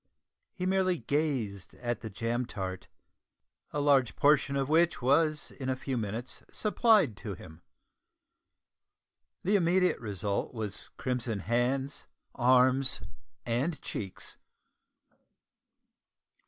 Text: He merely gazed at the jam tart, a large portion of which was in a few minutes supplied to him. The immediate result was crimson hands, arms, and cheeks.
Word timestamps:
He 0.51 0.65
merely 0.65 0.97
gazed 0.97 1.75
at 1.75 2.01
the 2.01 2.09
jam 2.09 2.47
tart, 2.47 2.87
a 3.71 3.79
large 3.79 4.15
portion 4.15 4.55
of 4.55 4.67
which 4.67 4.99
was 4.99 5.51
in 5.51 5.69
a 5.69 5.75
few 5.75 5.95
minutes 5.95 6.41
supplied 6.51 7.15
to 7.17 7.35
him. 7.35 7.61
The 9.43 9.55
immediate 9.55 9.99
result 9.99 10.55
was 10.55 10.89
crimson 10.97 11.41
hands, 11.41 12.07
arms, 12.33 13.01
and 13.45 13.79
cheeks. 13.79 14.37